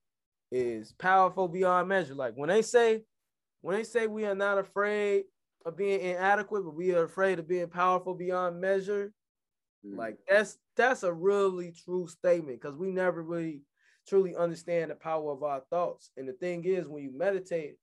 [0.50, 2.16] is powerful beyond measure.
[2.16, 3.04] Like when they say,
[3.60, 5.26] when they say we are not afraid
[5.64, 9.12] of being inadequate, but we are afraid of being powerful beyond measure.
[9.86, 9.96] Mm.
[9.96, 13.62] Like that's that's a really true statement because we never really
[14.06, 16.10] truly understand the power of our thoughts.
[16.16, 17.76] And the thing is, when you meditate,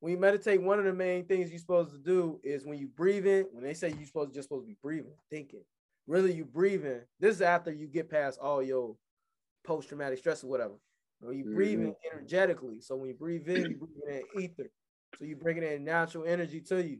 [0.00, 2.88] when you meditate, one of the main things you're supposed to do is when you
[2.88, 5.62] breathe in, when they say you're supposed to just supposed to be breathing, thinking.
[6.06, 7.00] Really, you breathing.
[7.20, 8.96] This is after you get past all your
[9.64, 10.74] post-traumatic stress or whatever.
[11.24, 11.54] Or you mm-hmm.
[11.54, 12.80] breathing energetically.
[12.80, 14.70] So when you breathe in, you breathe in ether.
[15.16, 16.98] So you bringing in natural energy to you.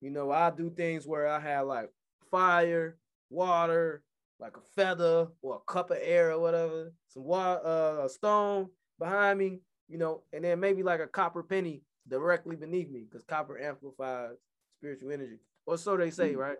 [0.00, 1.90] You know, I do things where I have like
[2.30, 2.96] fire,
[3.28, 4.02] water,
[4.40, 8.68] like a feather or a cup of air or whatever, some water, uh, a stone
[8.98, 13.24] behind me, you know, and then maybe like a copper penny directly beneath me because
[13.24, 14.36] copper amplifies
[14.78, 16.40] spiritual energy, or so they say, mm-hmm.
[16.40, 16.58] right?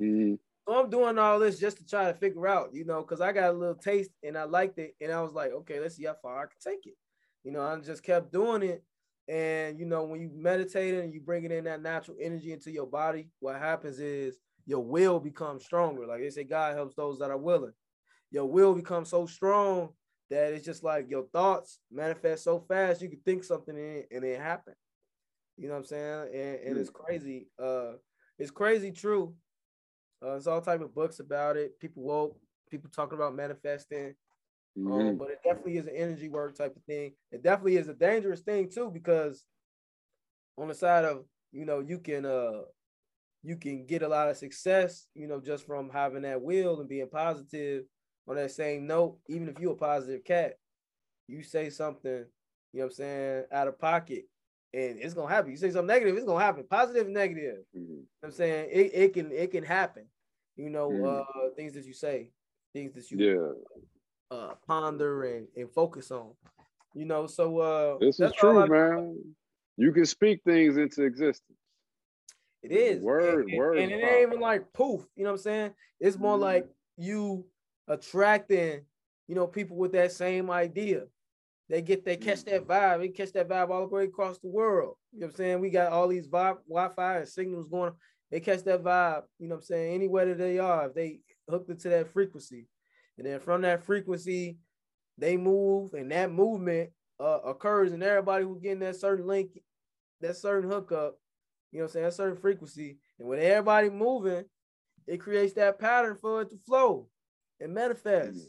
[0.00, 0.34] Mm-hmm.
[0.66, 3.32] So I'm doing all this just to try to figure out, you know, because I
[3.32, 6.04] got a little taste and I liked it, and I was like, okay, let's see
[6.04, 6.94] how far I can take it.
[7.44, 8.82] You know, I just kept doing it,
[9.28, 12.70] and you know, when you meditate and you bring it in that natural energy into
[12.70, 16.06] your body, what happens is your will becomes stronger.
[16.06, 17.72] Like they say, God helps those that are willing.
[18.30, 19.90] Your will becomes so strong
[20.30, 24.08] that it's just like your thoughts manifest so fast you can think something and it,
[24.12, 24.74] and it happen.
[25.56, 26.28] You know what I'm saying?
[26.32, 27.48] And, and it's crazy.
[27.62, 27.92] Uh,
[28.38, 29.34] it's crazy true.
[30.22, 31.78] Uh, there's all type of books about it.
[31.80, 32.38] People woke,
[32.70, 34.14] people talking about manifesting.
[34.76, 35.08] Um, mm-hmm.
[35.08, 37.12] Um, but it definitely is an energy work type of thing.
[37.32, 39.44] It definitely is a dangerous thing too, because
[40.56, 42.60] on the side of you know you can uh
[43.42, 46.88] you can get a lot of success, you know, just from having that will and
[46.88, 47.84] being positive
[48.28, 49.18] on that same note.
[49.28, 50.54] Even if you're a positive cat,
[51.26, 52.24] you say something,
[52.72, 54.24] you know what I'm saying, out of pocket,
[54.74, 55.50] and it's gonna happen.
[55.50, 56.64] You say something negative, it's gonna happen.
[56.68, 57.58] Positive, negative.
[57.76, 57.92] Mm-hmm.
[57.92, 60.06] You know I'm saying it, it can it can happen.
[60.56, 61.06] You know, mm-hmm.
[61.06, 62.30] uh things that you say,
[62.74, 64.36] things that you yeah.
[64.36, 66.32] uh ponder and, and focus on.
[66.94, 69.16] You know, so uh this is true, man.
[69.76, 71.49] You can speak things into existence.
[72.62, 73.02] It is.
[73.02, 73.78] Word, and, word.
[73.78, 75.02] And, it ain't even like poof.
[75.16, 75.70] You know what I'm saying?
[75.98, 77.46] It's more mm like you
[77.88, 78.84] attracting,
[79.26, 81.04] you know, people with that same idea.
[81.68, 82.98] They get they catch that vibe.
[82.98, 84.96] They catch that vibe all the way across the world.
[85.12, 85.60] You know what I'm saying?
[85.60, 87.92] We got all these vibe, Wi-Fi and signals going.
[88.30, 89.94] They catch that vibe, you know what I'm saying?
[89.94, 92.66] Anywhere that they are, if they hooked into that frequency.
[93.18, 94.58] And then from that frequency,
[95.18, 99.50] they move, and that movement uh, occurs, and everybody who's getting that certain link,
[100.20, 101.16] that certain hookup,
[101.72, 102.98] you know what I'm saying, a certain frequency.
[103.18, 104.44] And when everybody moving,
[105.06, 107.08] it creates that pattern for it to flow
[107.60, 108.48] and manifest.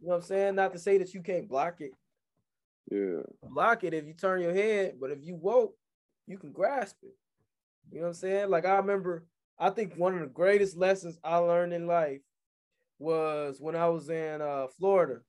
[0.00, 0.54] You know what I'm saying?
[0.54, 1.92] Not to say that you can't block it.
[2.90, 3.22] Yeah.
[3.42, 5.74] Block it if you turn your head, but if you woke,
[6.26, 7.14] you can grasp it.
[7.90, 8.50] You know what I'm saying?
[8.50, 9.26] Like I remember,
[9.58, 12.20] I think one of the greatest lessons I learned in life
[12.98, 15.20] was when I was in uh, Florida.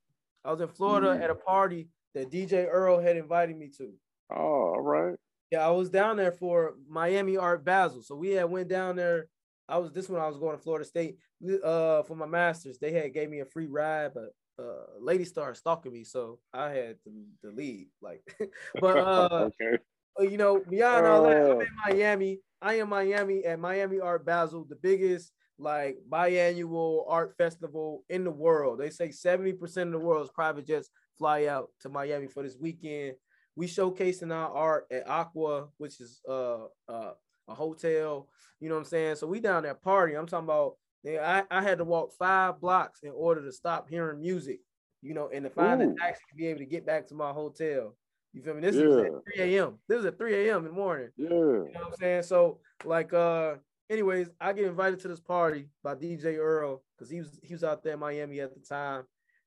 [0.44, 1.22] I was in Florida mm.
[1.24, 3.92] at a party that DJ Earl had invited me to.
[4.32, 5.16] Oh, all right.
[5.52, 8.02] Yeah, I was down there for Miami Art Basel.
[8.02, 9.28] So we had went down there.
[9.68, 11.18] I was this when I was going to Florida State
[11.64, 12.78] uh, for my masters.
[12.78, 16.70] They had gave me a free ride, but uh, lady started stalking me, so I
[16.70, 17.88] had to, to leave.
[18.02, 18.22] Like,
[18.80, 19.84] but uh, okay.
[20.20, 21.90] you know, beyond all that, I'm in oh.
[21.90, 22.40] Miami.
[22.62, 28.32] I am Miami at Miami Art Basel, the biggest like biannual art festival in the
[28.32, 28.80] world.
[28.80, 33.14] They say 70% of the world's private jets fly out to Miami for this weekend.
[33.56, 37.12] We showcasing our art at Aqua, which is uh, uh,
[37.48, 38.30] a hotel.
[38.60, 39.16] You know what I'm saying?
[39.16, 40.16] So we down there party.
[40.16, 40.76] I'm talking about.
[41.06, 44.60] I, I had to walk five blocks in order to stop hearing music.
[45.02, 45.92] You know, and to find Ooh.
[45.92, 47.96] a taxi to be able to get back to my hotel.
[48.34, 48.62] You feel me?
[48.62, 48.84] This yeah.
[48.84, 49.80] is at 3 a.m.
[49.88, 50.60] This is at 3 a.m.
[50.60, 51.10] in the morning.
[51.18, 51.30] Yeah.
[51.30, 52.24] You know what I'm saying?
[52.24, 53.56] So like uh
[53.90, 57.64] anyways, I get invited to this party by DJ Earl because he was he was
[57.64, 59.04] out there in Miami at the time.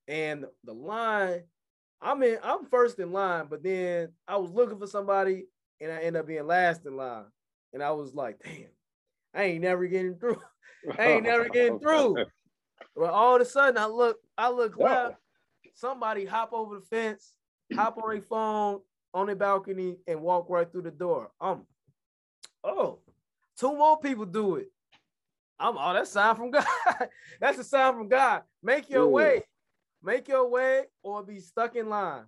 [0.07, 1.43] And the line
[2.01, 5.45] I'm in, I'm first in line, but then I was looking for somebody
[5.81, 7.25] and I end up being last in line.
[7.73, 8.67] And I was like, damn,
[9.33, 10.41] I ain't never getting through.
[10.97, 12.25] I ain't never getting through.
[12.95, 15.17] But all of a sudden I look, I look left,
[15.73, 17.33] somebody hop over the fence,
[17.73, 18.81] hop on a phone
[19.13, 21.31] on the balcony and walk right through the door.
[21.39, 21.65] Um,
[22.63, 22.99] oh,
[23.57, 24.71] two more people do it.
[25.59, 26.65] I'm oh, that's sign from God.
[27.39, 28.43] that's a sign from God.
[28.61, 29.43] Make your way.
[30.05, 32.25] Make your way or be stuck in line.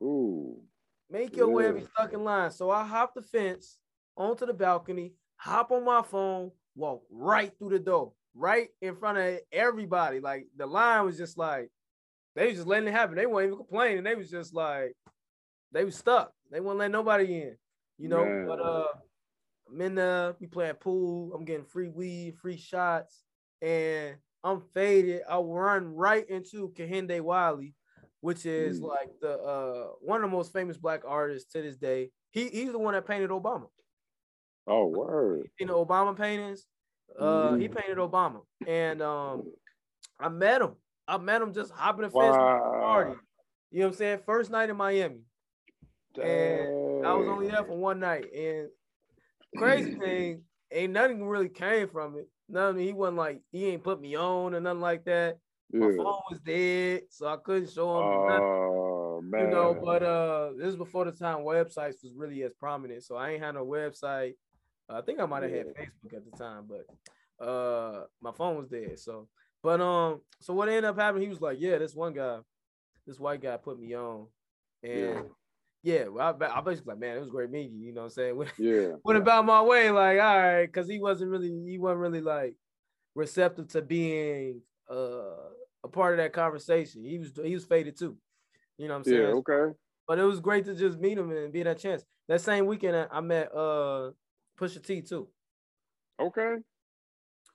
[0.00, 0.62] Ooh.
[1.10, 1.54] Make your yeah.
[1.54, 2.52] way or be stuck in line.
[2.52, 3.78] So I hop the fence
[4.16, 9.18] onto the balcony, hop on my phone, walk right through the door, right in front
[9.18, 10.20] of everybody.
[10.20, 11.70] Like the line was just like,
[12.36, 13.16] they was just letting it happen.
[13.16, 14.04] They weren't even complaining.
[14.04, 14.92] They was just like,
[15.72, 16.32] they was stuck.
[16.52, 17.56] They wouldn't let nobody in,
[17.98, 18.24] you know.
[18.24, 18.46] Man.
[18.46, 18.86] But uh,
[19.68, 21.32] I'm in there, we playing pool.
[21.34, 23.24] I'm getting free weed, free shots,
[23.60, 25.22] and I'm faded.
[25.28, 27.74] I run right into Kehinde Wiley,
[28.20, 28.88] which is mm.
[28.88, 32.10] like the uh one of the most famous black artists to this day.
[32.30, 33.66] He he's the one that painted Obama.
[34.66, 35.48] Oh word.
[35.58, 36.64] You know Obama paintings.
[37.18, 37.60] Uh mm.
[37.60, 38.40] he painted Obama.
[38.66, 39.44] And um
[40.20, 40.74] I met him.
[41.06, 42.78] I met him just hopping the fence wow.
[42.80, 43.14] party.
[43.70, 44.18] You know what I'm saying?
[44.26, 45.20] First night in Miami.
[46.20, 48.26] And I was only there for one night.
[48.34, 48.68] And
[49.56, 52.28] crazy thing, ain't nothing really came from it.
[52.48, 52.80] Nothing.
[52.80, 55.38] He wasn't like he ain't put me on or nothing like that.
[55.70, 55.80] Yeah.
[55.80, 58.06] My phone was dead, so I couldn't show him.
[58.06, 59.42] Oh man.
[59.42, 63.02] You know, but uh, this is before the time websites was really as prominent.
[63.02, 64.34] So I ain't had no website.
[64.88, 65.58] I think I might have yeah.
[65.58, 68.98] had Facebook at the time, but uh, my phone was dead.
[68.98, 69.28] So,
[69.62, 71.24] but um, so what ended up happening?
[71.24, 72.38] He was like, "Yeah, this one guy,
[73.06, 74.26] this white guy put me on,"
[74.82, 75.24] and
[75.88, 77.86] yeah well, I, I basically like, man, it was great meeting you.
[77.86, 78.44] You know what I'm saying?
[78.58, 78.96] yeah.
[79.04, 82.54] Went about my way, like, all right, because he wasn't really, he wasn't really like
[83.14, 85.48] receptive to being uh,
[85.84, 87.04] a part of that conversation.
[87.04, 88.16] He was, he was faded too.
[88.76, 89.22] You know what I'm saying?
[89.22, 89.28] Yeah.
[89.28, 89.74] Okay.
[90.06, 92.04] But it was great to just meet him and be that chance.
[92.28, 94.10] That same weekend, I met uh
[94.58, 95.28] Pusha T too.
[96.20, 96.56] Okay.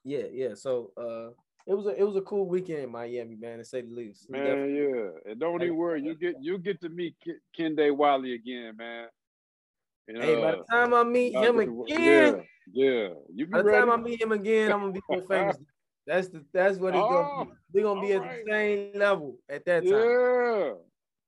[0.04, 0.56] Yeah, yeah.
[0.56, 1.34] So uh
[1.65, 4.30] it was a it was a cool weekend in Miami, man, to say the least.
[4.30, 5.32] Man, yeah.
[5.32, 7.15] And don't even worry, you get you get to meet
[7.58, 9.08] Kehinde Wiley again, man.
[10.10, 12.32] And, hey, uh, by the time I meet him again, yeah,
[12.73, 13.10] yeah.
[13.34, 13.80] You by the ready?
[13.80, 15.58] time I meet him again, I'm gonna be more famous.
[16.06, 17.52] That's the that's what it's oh, gonna be.
[17.71, 18.43] We're gonna be at right.
[18.45, 19.93] the same level at that time.
[19.93, 20.73] Yeah,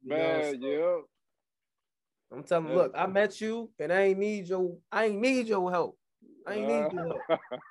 [0.03, 2.37] man, know, so, yeah.
[2.37, 5.47] I'm telling you, look, I met you, and I ain't need your I ain't need
[5.47, 5.97] your help.
[6.45, 7.15] I ain't need your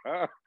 [0.06, 0.30] help.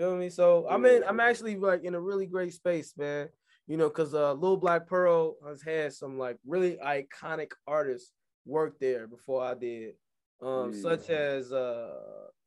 [0.00, 0.30] Feel me?
[0.30, 1.04] So I'm in.
[1.06, 3.28] I'm actually like in a really great space, man.
[3.66, 8.10] You know, cause uh, Lil Black Pearl has had some like really iconic artists
[8.46, 9.92] work there before I did,
[10.40, 10.80] um, mm.
[10.80, 11.90] such as uh,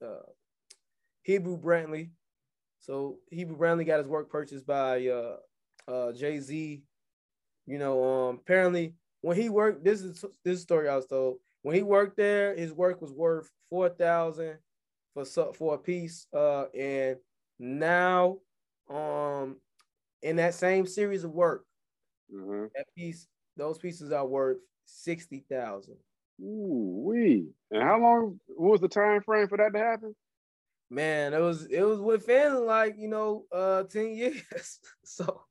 [0.03, 0.25] uh,
[1.29, 2.09] Hebru Brantley.
[2.79, 5.35] So Hebru Brantley got his work purchased by uh,
[5.87, 6.81] uh, Jay Z.
[7.67, 11.37] You know, um, apparently when he worked, this is this story I was told.
[11.61, 14.57] When he worked there, his work was worth four thousand
[15.13, 17.17] for for a piece, uh, and
[17.59, 18.37] now
[18.89, 19.57] um
[20.21, 21.65] in that same series of work
[22.33, 22.65] mm-hmm.
[22.75, 25.95] that piece those pieces are worth 60,000
[26.41, 27.47] Ooh, we.
[27.71, 30.15] And how long what was the time frame for that to happen?
[30.89, 34.79] Man, it was it was within like, you know, uh 10 years.
[35.03, 35.43] so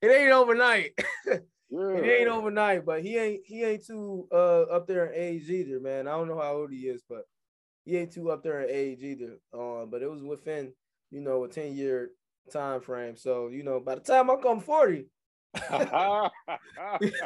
[0.00, 0.92] it ain't overnight.
[1.26, 1.38] yeah.
[1.74, 5.80] It ain't overnight, but he ain't he ain't too uh up there in age either,
[5.80, 6.06] man.
[6.06, 7.22] I don't know how old he is, but
[7.86, 9.38] he ain't too up there in age either.
[9.54, 10.74] Um, but it was within
[11.12, 12.10] you know, a 10 year
[12.50, 13.16] time frame.
[13.16, 15.06] So, you know, by the time I come 40,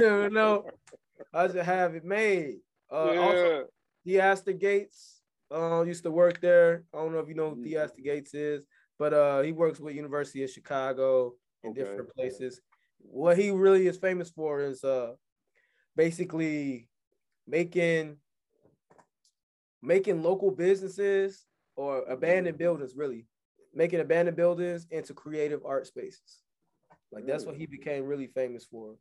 [0.00, 0.64] you know,
[1.32, 2.56] I just have it made.
[2.92, 3.20] Uh, yeah.
[3.20, 3.64] Also,
[4.04, 5.22] Theaster Gates
[5.54, 6.84] uh, used to work there.
[6.92, 7.64] I don't know if you know who mm-hmm.
[7.64, 8.66] Theaster Gates is,
[8.98, 11.80] but uh, he works with University of Chicago in okay.
[11.80, 12.60] different places.
[12.98, 15.12] What he really is famous for is uh,
[15.94, 16.88] basically
[17.46, 18.16] making
[19.82, 21.44] making local businesses
[21.76, 23.26] or abandoned buildings really
[23.76, 26.42] making abandoned buildings into creative art spaces.
[27.12, 28.96] Like that's what he became really famous for.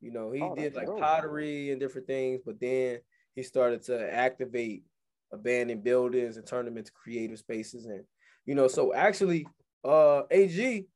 [0.00, 3.00] You know he oh, did like pottery and different things but then
[3.34, 4.84] he started to activate
[5.32, 8.04] abandoned buildings and turn them into creative spaces and
[8.46, 9.46] you know so actually
[9.84, 10.86] uh ag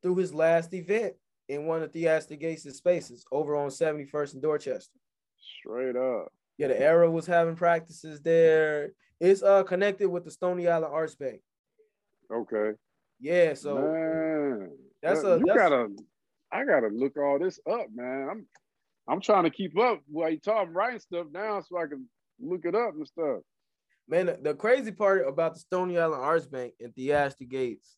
[0.00, 1.14] through his last event
[1.48, 4.98] in one of Theaster Gates' spaces over on 71st and Dorchester.
[5.60, 6.32] Straight up.
[6.58, 8.92] Yeah, the Era was having practices there.
[9.20, 11.40] It's uh connected with the Stony Island Arts Bank.
[12.32, 12.72] Okay.
[13.18, 14.70] Yeah, so man,
[15.02, 15.88] that's a you that's, gotta
[16.52, 18.28] I gotta look all this up, man.
[18.30, 18.46] I'm
[19.08, 22.08] I'm trying to keep up while you talking writing stuff down so I can
[22.40, 23.38] look it up and stuff.
[24.08, 27.96] Man, the, the crazy part about the Stony Island Arts Bank and Theaster Gates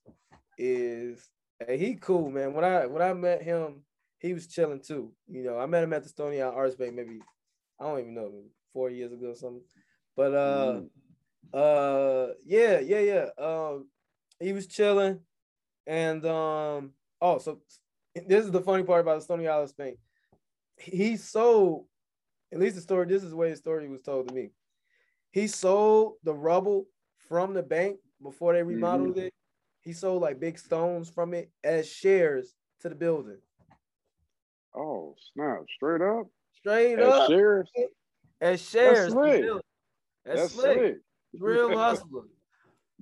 [0.56, 1.28] is
[1.66, 2.54] hey, he cool, man.
[2.54, 3.82] When I when I met him,
[4.18, 5.12] he was chilling too.
[5.26, 7.20] You know, I met him at the Stony Island Arts Bank maybe
[7.80, 8.32] I don't even know,
[8.72, 9.62] four years ago or something.
[10.16, 10.80] But uh,
[11.54, 12.30] mm.
[12.30, 13.26] uh, yeah, yeah, yeah.
[13.38, 13.88] Um,
[14.40, 15.20] he was chilling,
[15.86, 17.60] and um, oh, so
[18.26, 19.98] this is the funny part about the Stony Island Bank.
[20.76, 21.86] He sold,
[22.52, 23.06] at least the story.
[23.06, 24.50] This is the way the story was told to me.
[25.30, 26.86] He sold the rubble
[27.28, 29.26] from the bank before they remodeled mm-hmm.
[29.26, 29.34] it.
[29.82, 33.38] He sold like big stones from it as shares to the building.
[34.74, 35.64] Oh snap!
[35.76, 36.26] Straight up.
[36.56, 37.30] Straight As up.
[37.30, 37.70] Shares.
[38.40, 38.98] As shares.
[38.98, 39.44] That's slick.
[40.24, 40.78] That's, That's slick.
[40.78, 40.96] slick.
[41.38, 42.22] Real hustler.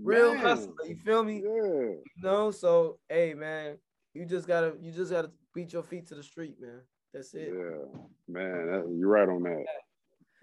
[0.03, 0.43] Real man.
[0.43, 0.75] hustler.
[0.87, 1.43] You feel me?
[1.45, 1.51] Yeah.
[1.53, 3.79] You know, so hey man,
[4.15, 6.81] you just gotta you just gotta beat your feet to the street, man.
[7.15, 7.49] That's it.
[7.49, 9.65] Yeah, man, that, you're right on that.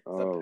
[0.06, 0.42] Um,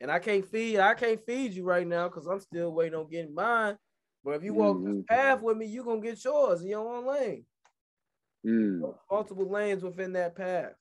[0.00, 3.08] and I can't feed I can't feed you right now because I'm still waiting on
[3.10, 3.76] getting mine.
[4.24, 4.96] But if you walk mm-hmm.
[4.96, 7.44] this path with me, you're gonna get yours in your own lane.
[8.46, 8.94] Mm.
[9.10, 10.72] Multiple lanes within that path.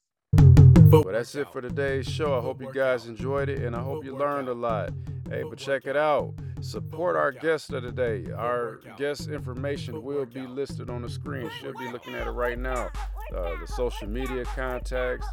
[0.92, 2.38] Well, that's it for today's show.
[2.38, 4.92] I hope you guys enjoyed it and I hope you learned a lot.
[5.30, 6.34] Hey, but check it out.
[6.62, 8.32] Support our guest of the day.
[8.32, 11.50] Our guest information will be listed on the screen.
[11.62, 12.90] Should be looking at it right now.
[13.36, 15.28] Uh, the social media contacts,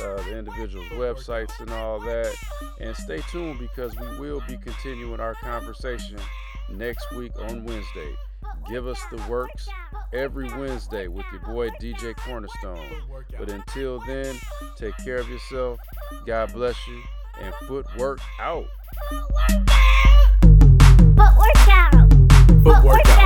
[0.00, 2.34] uh, the individual's websites, and all that.
[2.80, 6.18] And stay tuned because we will be continuing our conversation
[6.70, 8.14] next week on Wednesday.
[8.68, 9.68] Give us the works
[10.12, 12.86] every Wednesday with your boy DJ Cornerstone.
[13.36, 14.36] But until then,
[14.76, 15.78] take care of yourself.
[16.26, 17.02] God bless you.
[17.40, 18.66] And footwork out.
[21.38, 22.84] Workout, out.
[22.84, 23.17] workout.